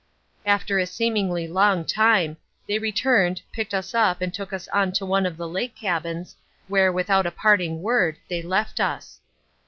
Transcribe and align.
After 0.47 0.79
a 0.79 0.87
seemingly 0.87 1.47
long 1.47 1.85
time, 1.85 2.37
they 2.67 2.79
returned, 2.79 3.43
picked 3.51 3.71
us 3.71 3.93
up 3.93 4.19
and 4.19 4.33
took 4.33 4.51
us 4.51 4.67
on 4.69 4.93
to 4.93 5.05
one 5.05 5.27
of 5.27 5.37
the 5.37 5.47
lake 5.47 5.75
cabins, 5.75 6.35
where 6.67 6.91
without 6.91 7.27
a 7.27 7.31
parting 7.31 7.83
word, 7.83 8.17
they 8.27 8.41
left 8.41 8.79
us. 8.79 9.19